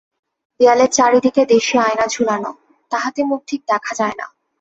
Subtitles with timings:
[0.59, 2.51] দেয়ালের চারিদিকে দেশী আয়না ঝুলানো,
[2.91, 4.25] তাহাতে মুখ ঠিক দেখা যায় না।